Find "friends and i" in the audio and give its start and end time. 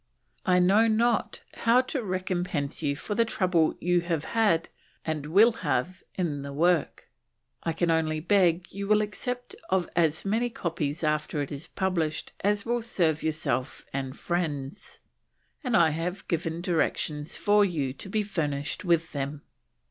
14.17-15.91